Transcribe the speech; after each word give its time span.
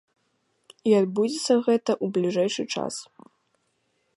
І 0.91 0.95
адбудзецца 1.01 1.53
гэта 1.67 1.91
ў 1.97 2.05
бліжэйшы 2.15 2.63
час. 2.77 2.95